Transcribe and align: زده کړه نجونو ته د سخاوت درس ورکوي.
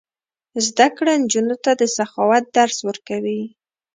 زده 0.65 0.87
کړه 0.97 1.13
نجونو 1.21 1.55
ته 1.63 1.71
د 1.79 1.83
سخاوت 1.97 2.43
درس 2.57 2.77
ورکوي. 2.87 3.41